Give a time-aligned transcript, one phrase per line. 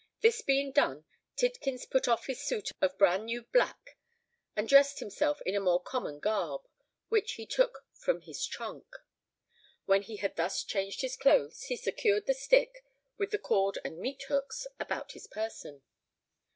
[0.21, 1.05] This being done,
[1.35, 3.99] Tidkins put off his suit of bran new black,
[4.55, 6.63] and dressed himself in a more common garb,
[7.09, 8.87] which he took from his trunk.
[9.85, 12.83] When he had thus changed his clothes, he secured the stick,
[13.19, 15.83] with the cord and meat hooks, about his person.